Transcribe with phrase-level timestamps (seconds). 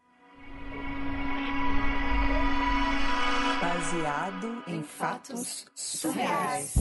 [3.60, 6.74] Baseado em fatos surreais.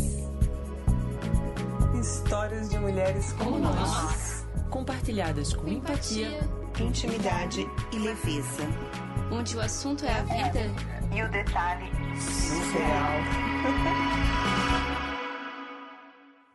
[2.00, 6.40] Histórias de mulheres como nós, compartilhadas com empatia,
[6.84, 8.64] intimidade e leveza.
[9.32, 10.62] Onde o assunto é a vida
[11.16, 11.86] e o detalhe
[12.20, 13.60] surreal.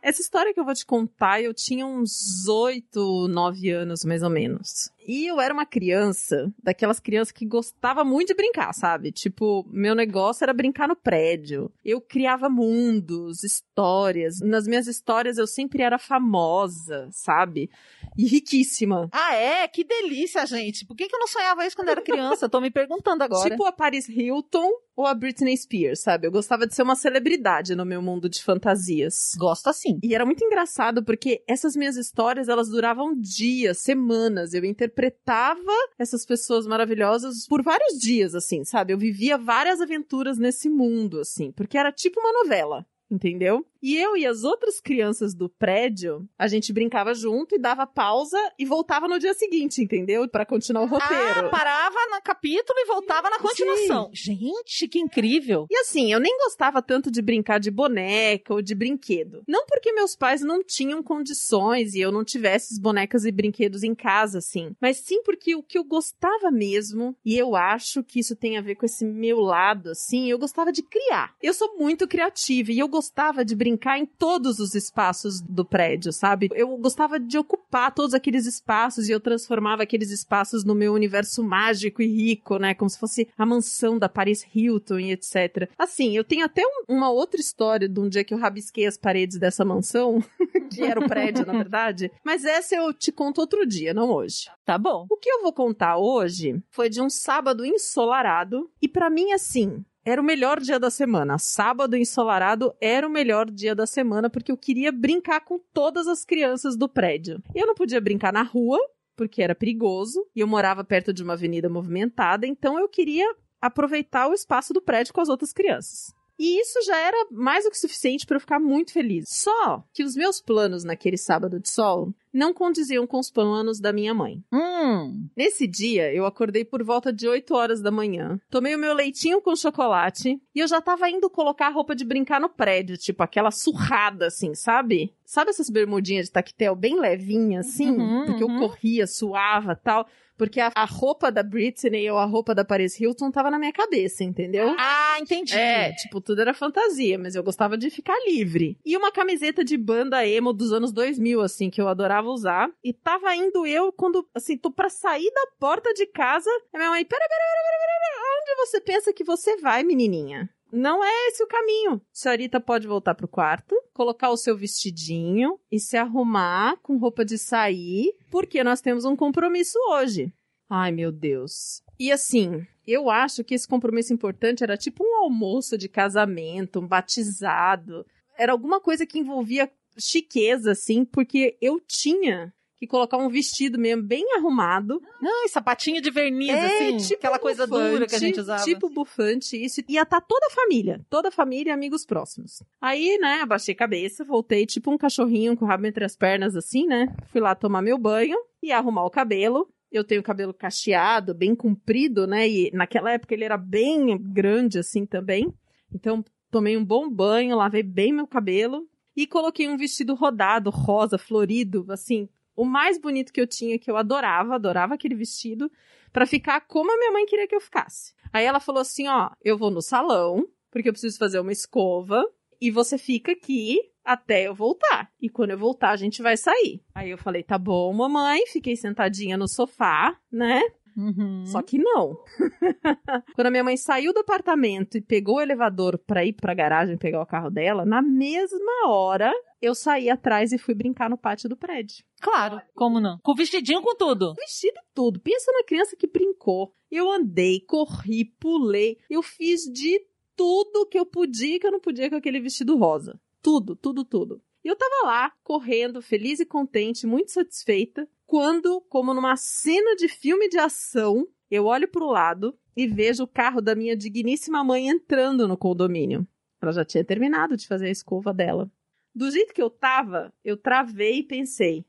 [0.01, 4.29] Essa história que eu vou te contar, eu tinha uns oito, nove anos, mais ou
[4.29, 4.91] menos.
[5.07, 9.11] E eu era uma criança, daquelas crianças que gostava muito de brincar, sabe?
[9.11, 11.71] Tipo, meu negócio era brincar no prédio.
[11.83, 14.39] Eu criava mundos, histórias.
[14.41, 17.69] Nas minhas histórias eu sempre era famosa, sabe?
[18.17, 19.07] E riquíssima.
[19.11, 19.67] Ah, é?
[19.67, 20.85] Que delícia, gente.
[20.85, 22.49] Por que, que eu não sonhava isso quando era criança?
[22.49, 23.49] Tô me perguntando agora.
[23.49, 26.25] Tipo a Paris Hilton ou a Britney Spears, sabe?
[26.25, 29.33] Eu gostava de ser uma celebridade no meu mundo de fantasias.
[29.37, 29.99] Gosto assim.
[30.01, 34.53] E era muito engraçado porque essas minhas histórias, elas duravam dias, semanas.
[34.53, 38.93] Eu interpretava interpretava essas pessoas maravilhosas por vários dias, assim, sabe?
[38.93, 43.65] Eu vivia várias aventuras nesse mundo, assim, porque era tipo uma novela entendeu?
[43.81, 48.37] E eu e as outras crianças do prédio, a gente brincava junto e dava pausa
[48.57, 50.27] e voltava no dia seguinte, entendeu?
[50.27, 51.45] Para continuar o roteiro.
[51.45, 54.09] Ah, parava no capítulo e voltava na continuação.
[54.11, 54.33] Sim.
[54.35, 55.67] Gente, que incrível!
[55.69, 59.43] E assim, eu nem gostava tanto de brincar de boneca ou de brinquedo.
[59.47, 63.83] Não porque meus pais não tinham condições e eu não tivesse as bonecas e brinquedos
[63.83, 68.19] em casa, assim, mas sim porque o que eu gostava mesmo, e eu acho que
[68.19, 71.35] isso tem a ver com esse meu lado, assim, eu gostava de criar.
[71.39, 76.13] Eu sou muito criativa e eu gostava de brincar em todos os espaços do prédio,
[76.13, 76.47] sabe?
[76.53, 81.43] Eu gostava de ocupar todos aqueles espaços e eu transformava aqueles espaços no meu universo
[81.43, 82.73] mágico e rico, né?
[82.73, 85.69] Como se fosse a mansão da Paris Hilton e etc.
[85.77, 88.97] Assim, eu tenho até um, uma outra história de um dia que eu rabisquei as
[88.97, 90.23] paredes dessa mansão,
[90.71, 92.09] que era o prédio, na verdade.
[92.23, 94.49] Mas essa eu te conto outro dia, não hoje.
[94.63, 95.05] Tá bom.
[95.11, 99.83] O que eu vou contar hoje foi de um sábado ensolarado e para mim assim,
[100.05, 101.39] era o melhor dia da semana.
[101.39, 106.23] Sábado ensolarado era o melhor dia da semana porque eu queria brincar com todas as
[106.23, 107.41] crianças do prédio.
[107.55, 108.79] Eu não podia brincar na rua
[109.15, 113.25] porque era perigoso e eu morava perto de uma avenida movimentada, então eu queria
[113.61, 116.13] aproveitar o espaço do prédio com as outras crianças.
[116.37, 119.29] E isso já era mais do que suficiente para eu ficar muito feliz.
[119.29, 123.93] Só que os meus planos naquele sábado de sol não condiziam com os planos da
[123.93, 124.43] minha mãe.
[124.51, 125.29] Hum.
[125.35, 129.41] Nesse dia, eu acordei por volta de 8 horas da manhã, tomei o meu leitinho
[129.41, 133.23] com chocolate e eu já tava indo colocar a roupa de brincar no prédio, tipo
[133.23, 135.13] aquela surrada assim, sabe?
[135.25, 137.91] Sabe essas bermudinhas de tactel bem levinhas assim?
[137.91, 138.53] Uhum, porque uhum.
[138.53, 140.05] eu corria, suava tal.
[140.37, 143.71] Porque a, a, roupa da Britney ou a roupa da Paris Hilton tava na minha
[143.71, 144.75] cabeça, entendeu?
[144.77, 145.55] Ah, entendi.
[145.55, 148.77] É, tipo, tudo era fantasia, mas eu gostava de ficar livre.
[148.85, 152.69] E uma camiseta de banda emo dos anos 2000, assim, que eu adorava usar.
[152.83, 156.49] E tava indo eu quando, assim, tô pra sair da porta de casa.
[156.73, 160.49] A minha mãe, pera, pera, pera, pera, pera, onde você pensa que você vai, menininha?
[160.71, 162.01] Não é esse o caminho.
[162.11, 167.37] Senhorita pode voltar pro quarto, colocar o seu vestidinho e se arrumar com roupa de
[167.37, 170.33] sair, porque nós temos um compromisso hoje.
[170.69, 171.81] Ai, meu Deus.
[171.97, 176.87] E assim, eu acho que esse compromisso importante era tipo um almoço de casamento, um
[176.87, 178.05] batizado.
[178.37, 183.79] Era alguma coisa que envolvia chiqueza, assim, porque eu tinha que e colocar um vestido
[183.79, 185.01] mesmo bem arrumado.
[185.23, 186.97] Ai, sapatinho de verniz, É, assim.
[186.97, 188.63] tipo aquela coisa bufante, dura que a gente usava.
[188.63, 189.81] Tipo bufante, isso.
[189.87, 190.99] Ia estar toda a família.
[191.09, 192.61] Toda a família e amigos próximos.
[192.81, 196.53] Aí, né, abaixei a cabeça, voltei tipo um cachorrinho com o rabo entre as pernas,
[196.55, 197.07] assim, né?
[197.27, 199.67] Fui lá tomar meu banho e arrumar o cabelo.
[199.89, 202.47] Eu tenho cabelo cacheado, bem comprido, né?
[202.47, 205.53] E naquela época ele era bem grande, assim, também.
[205.93, 208.85] Então, tomei um bom banho, lavei bem meu cabelo
[209.15, 213.89] e coloquei um vestido rodado, rosa, florido, assim, o mais bonito que eu tinha, que
[213.89, 215.71] eu adorava, adorava aquele vestido,
[216.11, 218.13] pra ficar como a minha mãe queria que eu ficasse.
[218.31, 222.23] Aí ela falou assim: ó, eu vou no salão, porque eu preciso fazer uma escova,
[222.61, 225.11] e você fica aqui até eu voltar.
[225.19, 226.81] E quando eu voltar, a gente vai sair.
[226.93, 230.61] Aí eu falei: tá bom, mamãe, fiquei sentadinha no sofá, né?
[230.95, 231.45] Uhum.
[231.45, 232.17] Só que não.
[233.35, 236.97] Quando a minha mãe saiu do apartamento e pegou o elevador pra ir pra garagem
[236.97, 241.49] pegar o carro dela, na mesma hora eu saí atrás e fui brincar no pátio
[241.49, 242.03] do prédio.
[242.21, 243.19] Claro, como não?
[243.23, 244.33] Com vestidinho com tudo.
[244.35, 245.19] Vestido e tudo.
[245.19, 246.73] Pensa na criança que brincou.
[246.89, 248.97] Eu andei, corri, pulei.
[249.09, 249.99] Eu fiz de
[250.35, 253.19] tudo que eu podia e que eu não podia com aquele vestido rosa.
[253.41, 254.41] Tudo, tudo, tudo.
[254.63, 260.07] E eu tava lá, correndo, feliz e contente, muito satisfeita, quando, como numa cena de
[260.07, 264.89] filme de ação, eu olho pro lado e vejo o carro da minha digníssima mãe
[264.89, 266.27] entrando no condomínio.
[266.61, 268.71] Ela já tinha terminado de fazer a escova dela.
[269.13, 271.85] Do jeito que eu tava, eu travei e pensei: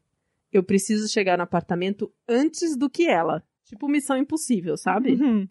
[0.52, 3.42] eu preciso chegar no apartamento antes do que ela.
[3.64, 5.14] Tipo missão impossível, sabe?
[5.14, 5.48] Uhum.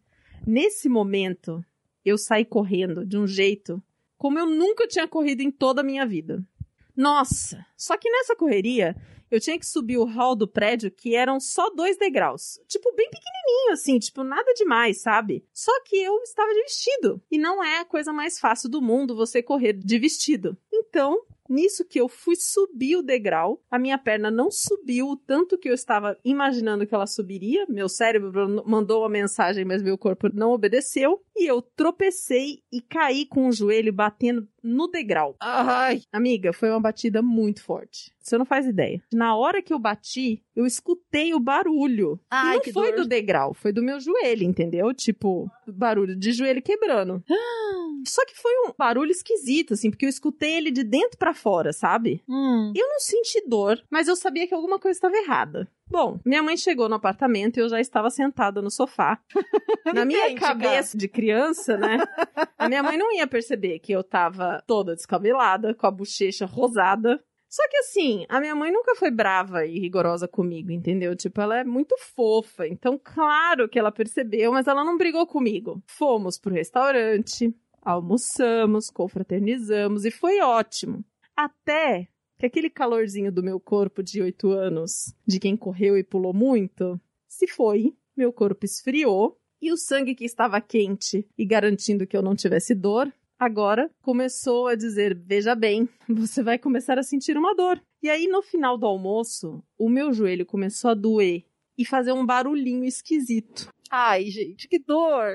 [0.48, 1.64] Nesse momento,
[2.04, 3.82] eu saí correndo de um jeito
[4.18, 6.46] como eu nunca tinha corrido em toda a minha vida.
[6.96, 7.66] Nossa!
[7.76, 8.96] Só que nessa correria,
[9.36, 12.60] eu tinha que subir o hall do prédio que eram só dois degraus.
[12.68, 15.46] Tipo, bem pequenininho, assim, tipo, nada demais, sabe?
[15.54, 17.22] Só que eu estava de vestido.
[17.30, 20.58] E não é a coisa mais fácil do mundo você correr de vestido.
[20.74, 25.58] Então, Nisso que eu fui subir o degrau, a minha perna não subiu o tanto
[25.58, 27.66] que eu estava imaginando que ela subiria.
[27.70, 31.22] Meu cérebro mandou uma mensagem, mas meu corpo não obedeceu.
[31.36, 35.36] E eu tropecei e caí com o joelho batendo no degrau.
[35.40, 36.02] Ai.
[36.12, 38.12] Amiga, foi uma batida muito forte.
[38.20, 39.02] Você não faz ideia.
[39.14, 42.20] Na hora que eu bati, eu escutei o barulho.
[42.30, 43.04] Ai, e não foi dor.
[43.04, 44.92] do degrau, foi do meu joelho, entendeu?
[44.94, 47.24] Tipo, barulho de joelho quebrando.
[48.08, 51.72] Só que foi um barulho esquisito, assim, porque eu escutei ele de dentro pra fora,
[51.72, 52.24] sabe?
[52.28, 52.72] Hum.
[52.76, 55.68] Eu não senti dor, mas eu sabia que alguma coisa estava errada.
[55.88, 59.20] Bom, minha mãe chegou no apartamento e eu já estava sentada no sofá.
[59.94, 61.98] Na minha cabeça de criança, né?
[62.58, 67.24] A minha mãe não ia perceber que eu tava toda descabelada, com a bochecha rosada.
[67.48, 71.16] Só que assim, a minha mãe nunca foi brava e rigorosa comigo, entendeu?
[71.16, 72.68] Tipo, ela é muito fofa.
[72.68, 75.82] Então, claro que ela percebeu, mas ela não brigou comigo.
[75.86, 81.06] Fomos pro restaurante, almoçamos, confraternizamos e foi ótimo.
[81.38, 86.34] Até que aquele calorzinho do meu corpo de oito anos, de quem correu e pulou
[86.34, 87.94] muito, se foi.
[88.16, 92.74] Meu corpo esfriou e o sangue que estava quente e garantindo que eu não tivesse
[92.74, 97.82] dor, agora começou a dizer: Veja bem, você vai começar a sentir uma dor.
[98.02, 101.44] E aí, no final do almoço, o meu joelho começou a doer
[101.78, 103.70] e fazer um barulhinho esquisito.
[103.90, 105.34] Ai, gente, que dor.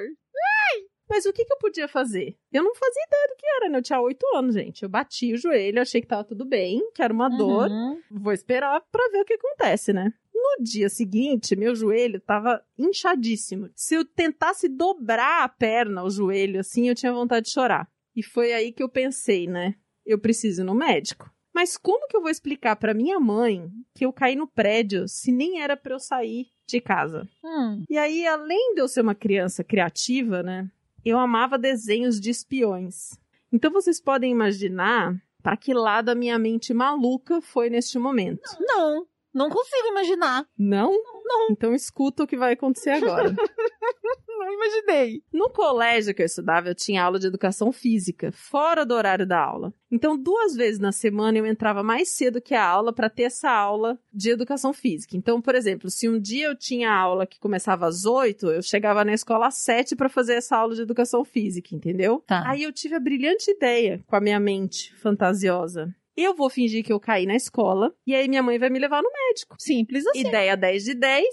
[1.10, 2.36] Mas o que, que eu podia fazer?
[2.52, 3.78] Eu não fazia ideia do que era, né?
[3.78, 4.84] Eu tinha oito anos, gente.
[4.84, 7.68] Eu bati o joelho, achei que tava tudo bem, que era uma dor.
[7.68, 8.00] Uhum.
[8.08, 10.12] Vou esperar pra ver o que acontece, né?
[10.32, 13.68] No dia seguinte, meu joelho tava inchadíssimo.
[13.74, 17.90] Se eu tentasse dobrar a perna, o joelho, assim, eu tinha vontade de chorar.
[18.14, 19.74] E foi aí que eu pensei, né?
[20.06, 21.28] Eu preciso ir no médico.
[21.52, 25.32] Mas como que eu vou explicar pra minha mãe que eu caí no prédio se
[25.32, 27.28] nem era pra eu sair de casa?
[27.44, 27.84] Hum.
[27.90, 30.70] E aí, além de eu ser uma criança criativa, né?
[31.04, 33.18] Eu amava desenhos de espiões.
[33.52, 38.56] Então vocês podem imaginar para que lado a minha mente maluca foi neste momento.
[38.60, 40.46] Não, não consigo imaginar.
[40.56, 40.92] Não?
[41.24, 41.48] Não.
[41.50, 43.34] Então escuta o que vai acontecer agora.
[44.50, 45.22] Não imaginei.
[45.32, 49.38] No colégio que eu estudava, eu tinha aula de educação física, fora do horário da
[49.38, 49.72] aula.
[49.90, 53.50] Então, duas vezes na semana eu entrava mais cedo que a aula para ter essa
[53.50, 55.16] aula de educação física.
[55.16, 59.04] Então, por exemplo, se um dia eu tinha aula que começava às oito, eu chegava
[59.04, 62.22] na escola às sete para fazer essa aula de educação física, entendeu?
[62.26, 62.42] Tá.
[62.48, 65.94] Aí eu tive a brilhante ideia, com a minha mente fantasiosa.
[66.16, 69.02] Eu vou fingir que eu caí na escola e aí minha mãe vai me levar
[69.02, 69.54] no médico.
[69.58, 70.20] Simples assim.
[70.20, 71.24] Ideia 10 de 10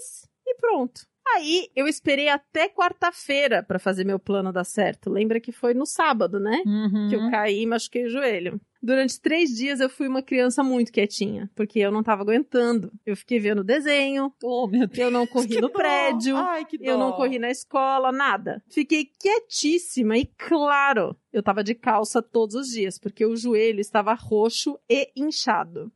[0.46, 1.02] e pronto.
[1.34, 5.10] Aí eu esperei até quarta-feira pra fazer meu plano dar certo.
[5.10, 6.62] Lembra que foi no sábado, né?
[6.66, 7.08] Uhum.
[7.08, 8.60] Que eu caí e machuquei o joelho.
[8.80, 12.92] Durante três dias eu fui uma criança muito quietinha, porque eu não tava aguentando.
[13.04, 14.98] Eu fiquei vendo desenho, Oh, meu Deus.
[14.98, 15.74] eu não corri que no dó.
[15.74, 18.62] prédio, Ai, que eu não corri na escola, nada.
[18.70, 24.14] Fiquei quietíssima e, claro, eu tava de calça todos os dias, porque o joelho estava
[24.14, 25.90] roxo e inchado.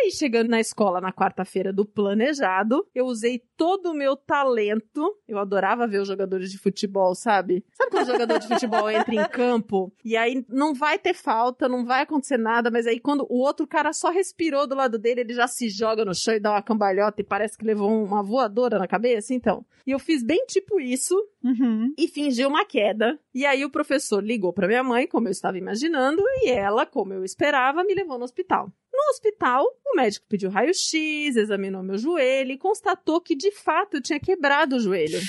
[0.00, 5.12] E aí, chegando na escola na quarta-feira do planejado, eu usei todo o meu talento.
[5.26, 7.64] Eu adorava ver os jogadores de futebol, sabe?
[7.72, 11.68] Sabe quando o jogador de futebol entra em campo e aí não vai ter falta,
[11.68, 15.22] não vai acontecer nada, mas aí quando o outro cara só respirou do lado dele,
[15.22, 18.22] ele já se joga no chão e dá uma cambalhota e parece que levou uma
[18.22, 19.66] voadora na cabeça, então.
[19.84, 21.94] E eu fiz bem tipo isso Uhum.
[21.96, 23.18] e fingi uma queda.
[23.32, 27.12] E aí o professor ligou pra minha mãe, como eu estava imaginando, e ela, como
[27.14, 28.72] eu esperava, me levou no hospital.
[28.98, 34.02] No hospital, o médico pediu raio-x, examinou meu joelho e constatou que de fato eu
[34.02, 35.20] tinha quebrado o joelho.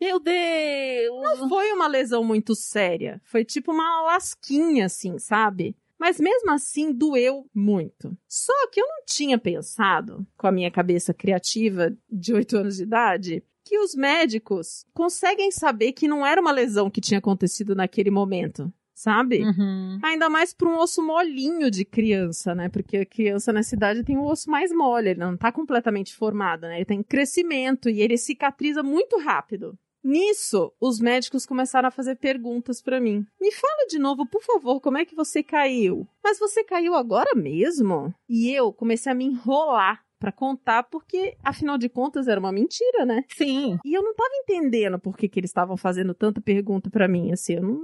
[0.00, 1.40] Meu Deus!
[1.40, 5.76] Não foi uma lesão muito séria, foi tipo uma lasquinha assim, sabe?
[5.98, 8.16] Mas mesmo assim doeu muito.
[8.28, 12.84] Só que eu não tinha pensado, com a minha cabeça criativa de 8 anos de
[12.84, 18.10] idade, que os médicos conseguem saber que não era uma lesão que tinha acontecido naquele
[18.10, 19.44] momento, sabe?
[19.44, 20.00] Uhum.
[20.02, 22.68] Ainda mais para um osso molinho de criança, né?
[22.68, 26.62] Porque a criança nessa idade tem o osso mais mole, ele não tá completamente formado,
[26.62, 26.78] né?
[26.78, 29.78] Ele tem crescimento e ele cicatriza muito rápido.
[30.02, 33.24] Nisso, os médicos começaram a fazer perguntas para mim.
[33.40, 36.06] Me fala de novo, por favor, como é que você caiu?
[36.22, 38.12] Mas você caiu agora mesmo?
[38.28, 43.06] E eu comecei a me enrolar para contar porque, afinal de contas, era uma mentira,
[43.06, 43.24] né?
[43.28, 43.78] Sim.
[43.84, 47.30] E eu não tava entendendo por que, que eles estavam fazendo tanta pergunta pra mim,
[47.32, 47.80] assim, eu não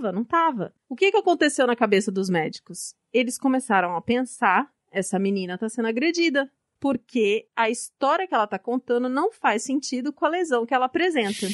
[0.00, 0.72] tava, não tava.
[0.88, 2.94] O que que aconteceu na cabeça dos médicos?
[3.12, 8.58] Eles começaram a pensar, essa menina tá sendo agredida, porque a história que ela tá
[8.58, 11.46] contando não faz sentido com a lesão que ela apresenta.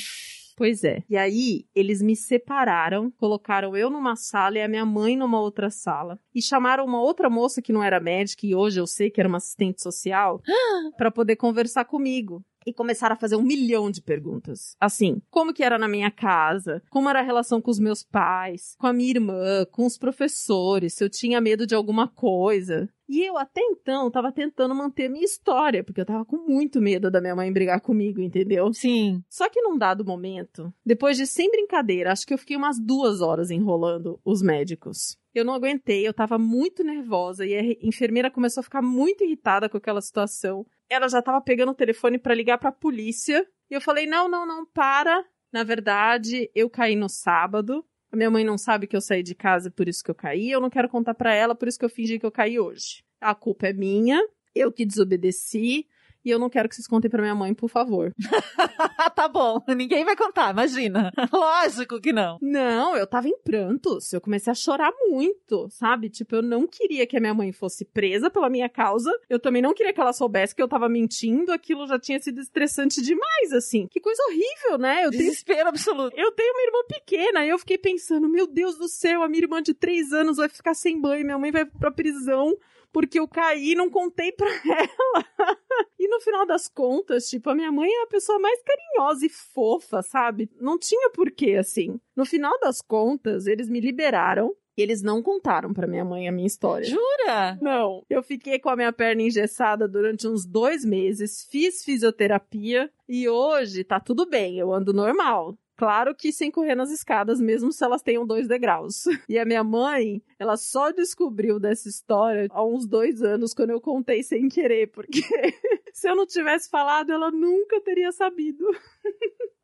[0.57, 1.03] Pois é.
[1.11, 5.69] E aí, eles me separaram, colocaram eu numa sala e a minha mãe numa outra
[5.69, 6.19] sala.
[6.35, 9.29] E chamaram uma outra moça que não era médica, e hoje eu sei que era
[9.29, 10.41] uma assistente social,
[10.97, 12.43] para poder conversar comigo.
[12.67, 14.75] E começaram a fazer um milhão de perguntas.
[14.81, 16.83] Assim, como que era na minha casa?
[16.91, 18.75] Como era a relação com os meus pais?
[18.77, 19.65] Com a minha irmã?
[19.71, 20.95] Com os professores?
[20.95, 22.89] Se eu tinha medo de alguma coisa?
[23.09, 27.09] E eu até então tava tentando manter minha história, porque eu tava com muito medo
[27.09, 28.73] da minha mãe brigar comigo, entendeu?
[28.73, 29.23] Sim.
[29.31, 33.21] Só que num dado momento, depois de sem brincadeira, acho que eu fiquei umas duas
[33.21, 35.17] horas enrolando os médicos.
[35.39, 39.69] Eu não aguentei, eu tava muito nervosa e a enfermeira começou a ficar muito irritada
[39.69, 40.67] com aquela situação.
[40.89, 43.47] Ela já tava pegando o telefone pra ligar pra polícia.
[43.71, 45.23] E eu falei: não, não, não, para.
[45.53, 47.85] Na verdade, eu caí no sábado.
[48.11, 50.51] A minha mãe não sabe que eu saí de casa, por isso que eu caí.
[50.51, 53.05] Eu não quero contar pra ela, por isso que eu fingi que eu caí hoje.
[53.21, 54.19] A culpa é minha,
[54.55, 55.87] eu que desobedeci.
[56.27, 58.13] E eu não quero que vocês contem pra minha mãe, por favor.
[59.15, 59.63] tá bom.
[59.69, 61.13] Ninguém vai contar, imagina.
[61.33, 62.37] Lógico que não.
[62.43, 64.13] Não, eu tava em prantos.
[64.13, 66.11] Eu comecei a chorar muito, sabe?
[66.11, 69.09] Tipo, eu não queria que a minha mãe fosse presa pela minha causa.
[69.31, 71.53] Eu também não queria que ela soubesse que eu tava mentindo.
[71.53, 73.87] Aquilo já tinha sido estressante demais, assim.
[73.87, 75.05] Que coisa horrível, né?
[75.05, 76.19] Eu tenho Desespero absoluto.
[76.19, 79.45] eu tenho uma irmã pequena e eu fiquei pensando, meu Deus do céu, a minha
[79.45, 82.53] irmã de três anos vai ficar sem banho, minha mãe vai pra prisão
[82.97, 85.59] porque eu caí e não contei pra ela.
[85.99, 89.29] e no final das contas, tipo, a minha mãe é a pessoa mais carinhosa e
[89.29, 90.49] fofa, sabe?
[90.59, 92.01] Não tinha porquê, assim.
[92.17, 94.57] No final das contas, eles me liberaram.
[94.79, 96.87] E eles não contaram pra minha mãe a minha história.
[96.87, 97.59] Jura?
[97.61, 98.03] Não.
[98.11, 103.85] Eu fiquei com a minha perna engessada durante uns dois meses, fiz fisioterapia e hoje
[103.85, 105.57] tá tudo bem, eu ando normal.
[105.77, 109.05] Claro que sem correr nas escadas, mesmo se elas tenham dois degraus.
[109.29, 113.81] E a minha mãe, ela só descobriu dessa história há uns dois anos, quando eu
[113.81, 115.21] contei sem querer, porque
[115.93, 118.65] se eu não tivesse falado, ela nunca teria sabido.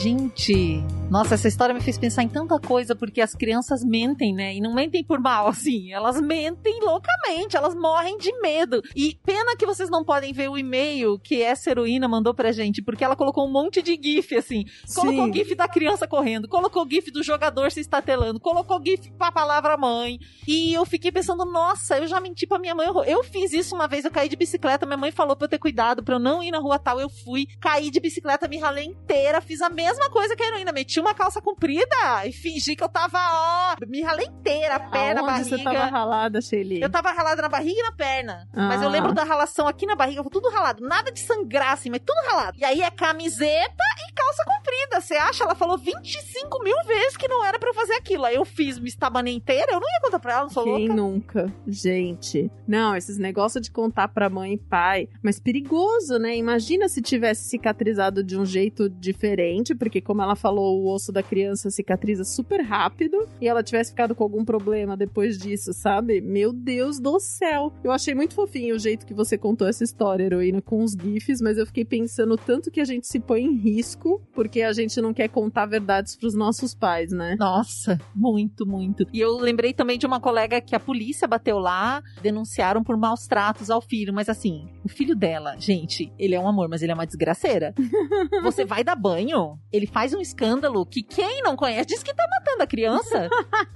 [0.00, 4.54] Gente, nossa, essa história me fez pensar em tanta coisa, porque as crianças mentem, né?
[4.54, 5.92] E não mentem por mal, assim.
[5.92, 8.82] Elas mentem loucamente, elas morrem de medo.
[8.94, 12.82] E pena que vocês não podem ver o e-mail que essa heroína mandou pra gente,
[12.82, 14.64] porque ela colocou um monte de GIF, assim.
[14.94, 15.32] Colocou Sim.
[15.32, 20.18] GIF da criança correndo, colocou GIF do jogador se estatelando, colocou GIF pra palavra mãe.
[20.46, 22.86] E eu fiquei pensando, nossa, eu já menti pra minha mãe.
[23.06, 25.58] Eu- fiz isso uma vez, eu caí de bicicleta, minha mãe falou pra eu ter
[25.58, 27.00] cuidado, pra eu não ir na rua tal.
[27.00, 30.72] Eu fui, caí de bicicleta, me ralei inteira, fiz a mesma coisa que a heroína,
[30.72, 35.20] meti uma calça comprida e fingi que eu tava, ó, me ralei inteira, a perna,
[35.20, 35.56] a Aonde barriga.
[35.58, 36.80] você tava ralada, Shelly?
[36.80, 38.48] Eu tava ralada na barriga e na perna.
[38.54, 38.90] Mas eu Ah.
[38.90, 40.86] lembro da ralação aqui na barriga, tudo ralado.
[40.86, 42.56] Nada de sangrar, assim, mas tudo ralado.
[42.58, 45.00] E aí é camiseta e calça comprida.
[45.00, 45.44] Você acha?
[45.44, 48.24] Ela falou 25 mil vezes que não era pra eu fazer aquilo.
[48.24, 49.72] Aí eu fiz, me estabanei inteira.
[49.72, 50.94] Eu não ia contar pra ela, não sou Quem louca.
[50.94, 51.52] nunca?
[51.66, 52.50] Gente.
[52.66, 55.08] Não, esses negócios de contar pra mãe e pai.
[55.22, 56.36] Mas perigoso, né?
[56.36, 61.22] Imagina se tivesse cicatrizado de um jeito diferente, porque, como ela falou, o osso da
[61.22, 66.20] criança cicatriza super rápido e ela tivesse ficado com algum problema depois disso, sabe?
[66.20, 67.72] Meu Deus do céu.
[67.82, 71.40] Eu achei muito fofinho o jeito que você contou essa história, heroína, com os GIFs,
[71.40, 75.00] mas eu fiquei pensando tanto que a gente se põe em risco porque a gente
[75.00, 77.36] não quer contar verdades pros nossos pais, né?
[77.38, 79.06] Nossa, muito, muito.
[79.12, 83.26] E eu lembrei também de uma colega que a polícia bateu lá, denunciaram por maus
[83.26, 86.92] tratos ao filho, mas assim, o filho dela, gente, ele é um amor, mas ele
[86.92, 87.74] é uma desgraceira.
[88.42, 92.24] Você vai dar banho, ele faz um escândalo que quem não conhece diz que tá
[92.30, 93.28] matando a criança.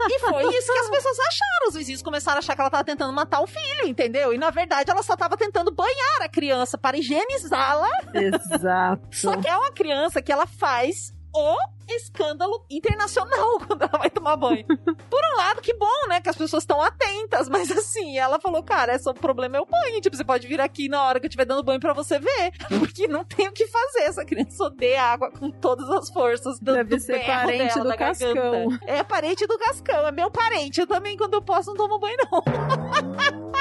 [0.08, 1.68] e foi isso que as pessoas acharam.
[1.68, 4.32] Os vizinhos começaram a achar que ela tava tentando matar o filho, entendeu?
[4.32, 7.90] E na verdade ela só tava tentando banhar a criança para higienizá-la.
[8.14, 9.08] Exato.
[9.16, 11.56] Só que é uma criança que ela faz o
[11.88, 14.66] escândalo internacional quando ela vai tomar banho.
[14.66, 16.20] Por um lado, que bom, né?
[16.20, 20.00] Que as pessoas estão atentas, mas assim, ela falou, cara, esse problema é o banho.
[20.00, 22.52] Tipo, você pode vir aqui na hora que eu estiver dando banho pra você ver.
[22.78, 24.00] Porque não tem o que fazer.
[24.00, 27.88] Essa criança odeia água com todas as forças do, Deve do ser parente dela, do
[27.88, 28.34] da garganta.
[28.34, 28.78] Cascão.
[28.86, 30.80] É parente do Cascão, é meu parente.
[30.80, 32.42] Eu também, quando eu posso, não tomo banho, não.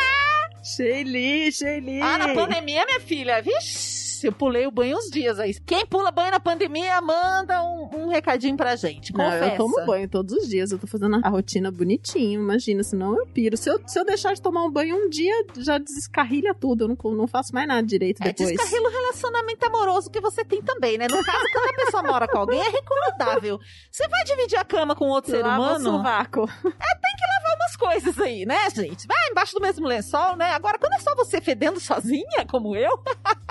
[0.63, 2.01] Sheili, Sheili.
[2.01, 5.53] Ah, na pandemia, minha filha, vixe, eu pulei o banho uns dias aí.
[5.65, 9.13] Quem pula banho na pandemia, manda um, um recadinho pra gente.
[9.13, 9.45] Não, Confessa.
[9.53, 10.71] eu tomo banho todos os dias.
[10.71, 13.55] Eu tô fazendo a rotina bonitinho, imagina, senão eu piro.
[13.57, 16.85] Se eu, se eu deixar de tomar um banho um dia, já descarrilha tudo.
[16.85, 18.49] Eu não, não faço mais nada direito É, depois.
[18.49, 21.07] descarrila o relacionamento amoroso que você tem também, né?
[21.09, 23.59] No caso, quando a pessoa mora com alguém, é recomendável.
[23.91, 25.83] Você vai dividir a cama com outro ser Lava humano?
[25.97, 26.49] sovaco.
[27.57, 29.07] umas coisas aí, né, gente?
[29.07, 30.51] Vai embaixo do mesmo lençol, né?
[30.51, 32.91] Agora, quando é só você fedendo sozinha, como eu,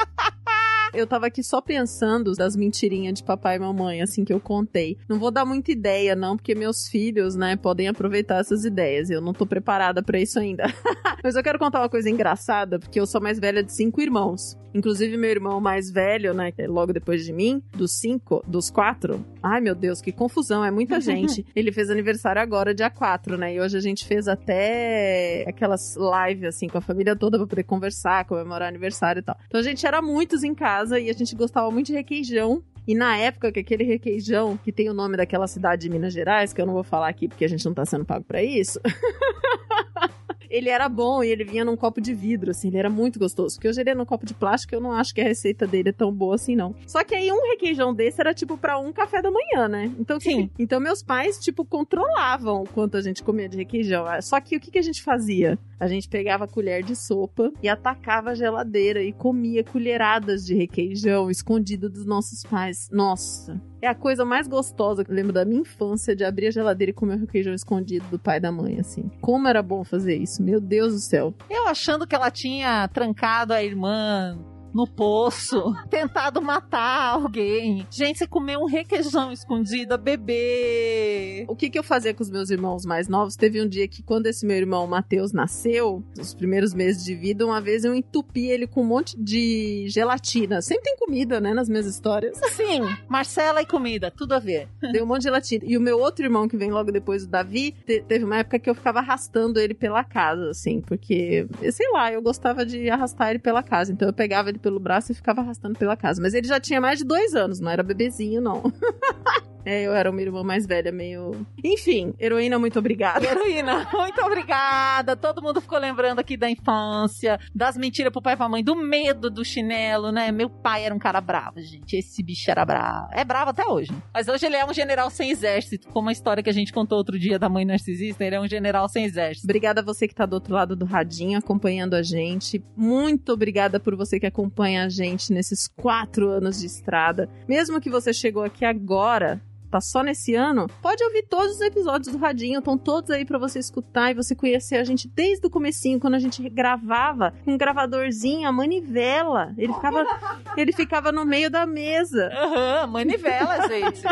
[0.97, 4.97] Eu tava aqui só pensando das mentirinhas de papai e mamãe, assim, que eu contei.
[5.07, 9.11] Não vou dar muita ideia, não, porque meus filhos, né, podem aproveitar essas ideias.
[9.11, 10.65] Eu não tô preparada pra isso ainda.
[11.23, 14.57] Mas eu quero contar uma coisa engraçada, porque eu sou mais velha de cinco irmãos.
[14.75, 18.71] Inclusive, meu irmão mais velho, né, que é logo depois de mim, dos cinco, dos
[18.71, 19.25] quatro.
[19.43, 21.45] Ai, meu Deus, que confusão, é muita gente.
[21.55, 23.55] Ele fez aniversário agora, dia 4, né?
[23.55, 27.65] E hoje a gente fez até aquelas lives, assim, com a família toda pra poder
[27.65, 29.37] conversar, comemorar aniversário e tal.
[29.47, 32.63] Então a gente era muitos em casa e a gente gostava muito de requeijão.
[32.87, 36.53] E na época que aquele requeijão, que tem o nome daquela cidade de Minas Gerais,
[36.53, 38.81] que eu não vou falar aqui porque a gente não tá sendo pago pra isso.
[40.57, 43.57] ele era bom e ele vinha num copo de vidro, assim, ele era muito gostoso.
[43.57, 45.91] Porque hoje ele é num copo de plástico, eu não acho que a receita dele
[45.91, 46.75] é tão boa assim, não.
[46.87, 49.93] Só que aí um requeijão desse era tipo pra um café da manhã, né?
[49.99, 50.51] Então, Sim.
[50.59, 54.05] Então meus pais, tipo, controlavam o quanto a gente comia de requeijão.
[54.23, 55.59] Só que o que, que a gente fazia?
[55.79, 60.55] A gente pegava a colher de sopa e atacava a geladeira e comia colheradas de
[60.55, 62.89] requeijão escondido dos nossos pais.
[62.91, 66.51] Nossa, é a coisa mais gostosa que eu lembro da minha infância de abrir a
[66.51, 69.11] geladeira e comer o requeijão escondido do pai e da mãe, assim.
[69.21, 71.35] Como era bom fazer isso, meu Deus do céu.
[71.51, 74.39] eu achando que ela tinha trancado a irmã
[74.77, 77.87] no poço, tentado matar alguém.
[77.91, 81.45] Gente, você comeu um requeijão escondido, bebê.
[81.49, 83.37] O que que eu fazia com os meus irmãos mais novos?
[83.37, 87.47] Teve um dia que quando esse meu irmão Matheus nasceu, nos primeiros meses de vida,
[87.47, 90.61] uma vez eu entupi ele com um monte de gelatina.
[90.61, 92.39] Sempre tem comida, né, nas minhas histórias.
[92.53, 94.69] Sim, Marcela e comida, tudo a ver.
[94.93, 95.65] Deu um monte de gelatina.
[95.67, 98.59] E o meu outro irmão, que vem logo depois do Davi, te- teve uma época
[98.59, 103.31] que eu ficava arrastando ele pela casa, assim, porque, sei lá, eu gostava de arrastar
[103.31, 103.93] ele pela casa.
[103.93, 106.21] Então eu pegava ele pelo braço e ficava arrastando pela casa.
[106.21, 108.65] Mas ele já tinha mais de dois anos, não era bebezinho, não.
[109.67, 111.45] é, eu era uma irmã mais velha, meio.
[111.65, 113.27] Enfim, heroína, muito obrigada.
[113.27, 115.17] Heroína, muito obrigada.
[115.17, 118.77] Todo mundo ficou lembrando aqui da infância, das mentiras pro pai e pra mãe, do
[118.77, 120.31] medo do chinelo, né?
[120.31, 121.97] Meu pai era um cara bravo, gente.
[121.97, 123.09] Esse bicho era bravo.
[123.11, 123.93] É bravo até hoje.
[124.15, 125.89] Mas hoje ele é um general sem exército.
[125.89, 128.49] Como a história que a gente contou outro dia da mãe narcisista, ele é um
[128.49, 129.49] general sem exército.
[129.49, 132.63] Obrigada a você que tá do outro lado do radinho acompanhando a gente.
[132.77, 137.29] Muito obrigada por você que acompanha a gente nesses quatro anos de estrada.
[137.49, 142.13] Mesmo que você chegou aqui agora, tá só nesse ano, pode ouvir todos os episódios
[142.13, 145.51] do Radinho, estão todos aí pra você escutar e você conhecer a gente desde o
[145.51, 149.55] comecinho, quando a gente gravava com um gravadorzinho, a manivela.
[149.57, 150.07] Ele ficava,
[150.57, 152.31] ele ficava no meio da mesa.
[152.33, 154.03] Aham, manivela, gente.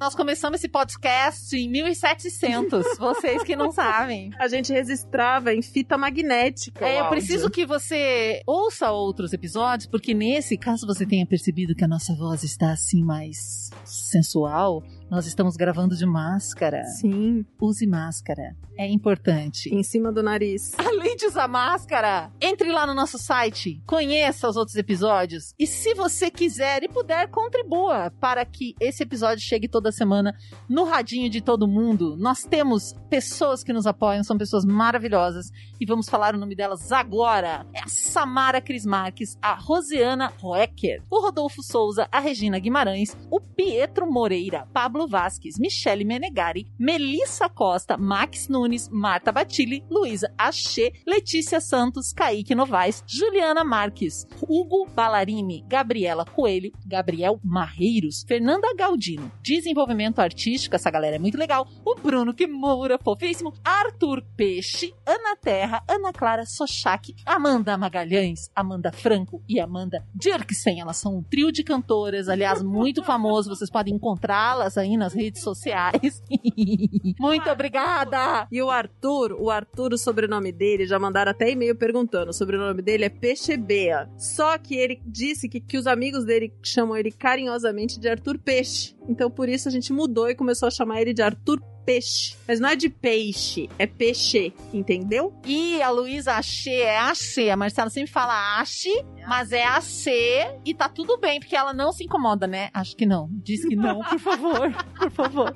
[0.00, 2.98] Nós começamos esse podcast em 1700.
[2.98, 4.30] Vocês que não sabem.
[4.38, 6.86] A gente registrava em fita magnética.
[6.86, 11.84] É, eu preciso que você ouça outros episódios, porque nesse, caso você tenha percebido que
[11.84, 16.84] a nossa voz está assim mais sensual, know nós estamos gravando de máscara.
[16.84, 18.54] Sim, Use máscara.
[18.76, 19.74] É importante.
[19.74, 20.72] em cima do nariz.
[20.78, 25.94] Além de usar máscara, entre lá no nosso site, conheça os outros episódios e se
[25.94, 30.34] você quiser e puder, contribua para que esse episódio chegue toda semana
[30.68, 32.16] no radinho de todo mundo.
[32.16, 36.92] Nós temos pessoas que nos apoiam, são pessoas maravilhosas e vamos falar o nome delas
[36.92, 37.66] agora.
[37.72, 43.40] É a Samara Cris Marques, a Rosiana Roecker, o Rodolfo Souza, a Regina Guimarães, o
[43.40, 50.92] Pietro Moreira, Pablo Pablo Vasques, Michele Menegari, Melissa Costa, Max Nunes, Marta Batilli, Luísa Achê,
[51.06, 60.18] Letícia Santos, Kaique Novaes, Juliana Marques, Hugo Ballarini, Gabriela Coelho, Gabriel Marreiros, Fernanda Galdino, Desenvolvimento
[60.18, 66.12] Artístico, essa galera é muito legal, o Bruno Kimura, fofíssimo, Arthur Peixe, Ana Terra, Ana
[66.12, 70.80] Clara Sochak, Amanda Magalhães, Amanda Franco e Amanda Dirksen.
[70.80, 73.54] Elas são um trio de cantoras, aliás, muito famoso.
[73.54, 76.22] Vocês podem encontrá-las aí nas redes sociais.
[77.18, 78.46] muito obrigada!
[78.50, 82.30] E o Arthur, o Arthur, o sobrenome dele, já mandaram até e-mail perguntando.
[82.30, 84.08] O sobrenome dele é Peixebea.
[84.16, 88.96] Só que ele disse que, que os amigos dele chamam ele carinhosamente de Arthur Peixe.
[89.08, 92.36] Então por isso a gente mudou e começou a chamar ele de Arthur Peixe.
[92.46, 95.32] Mas não é de peixe, é peixe, entendeu?
[95.46, 97.48] E a Luísa Achê é Achê.
[97.48, 98.92] A Marcela sempre fala Ache,
[99.28, 100.58] mas é Achê.
[100.64, 102.70] E tá tudo bem, porque ela não se incomoda, né?
[102.72, 103.28] Acho que não.
[103.30, 104.72] Diz que não, por favor.
[104.98, 105.52] por favor.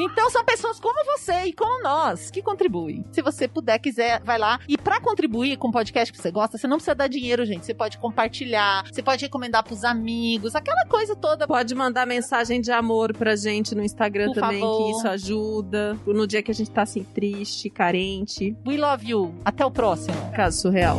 [0.00, 3.04] Então são pessoas como você e como nós que contribuem.
[3.12, 4.60] Se você puder, quiser, vai lá.
[4.68, 7.66] E pra contribuir com o podcast que você gosta, você não precisa dar dinheiro, gente.
[7.66, 11.46] Você pode compartilhar, você pode recomendar pros amigos, aquela coisa toda.
[11.46, 14.84] Pode mandar mensagem de amor pra gente no Instagram Por também, favor.
[14.84, 15.98] que isso ajuda.
[16.06, 18.56] No dia que a gente tá assim, triste, carente.
[18.66, 19.34] We love you.
[19.44, 20.16] Até o próximo.
[20.34, 20.98] Caso surreal.